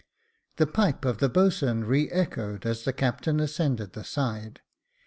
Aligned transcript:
The 0.55 0.65
pipe 0.65 1.05
of 1.05 1.19
the 1.19 1.29
boat 1.29 1.51
swain 1.53 1.81
re 1.81 2.09
echoed 2.09 2.65
as 2.65 2.85
the 2.85 2.91
captain 2.91 3.39
ascended 3.39 3.93
the 3.93 4.03
side. 4.03 4.61